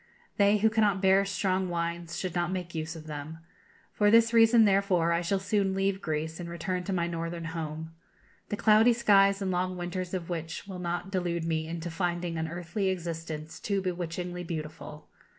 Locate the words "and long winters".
9.43-10.15